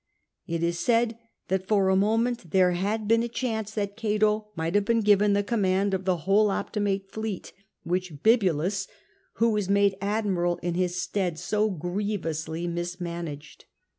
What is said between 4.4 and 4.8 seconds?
might